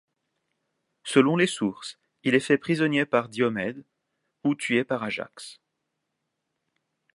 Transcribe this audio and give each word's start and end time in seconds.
Selon 1.03 1.35
les 1.37 1.45
sources 1.45 1.99
il 2.23 2.33
est 2.33 2.39
fait 2.39 2.57
prisonnier 2.57 3.05
par 3.05 3.29
Diomède 3.29 3.85
ou 4.43 4.55
tué 4.55 4.83
par 4.83 5.03
Ajax. 5.03 5.61